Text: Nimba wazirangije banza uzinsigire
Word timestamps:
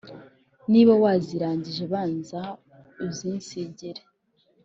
Nimba 0.69 0.93
wazirangije 1.03 1.83
banza 1.93 2.41
uzinsigire 3.07 4.01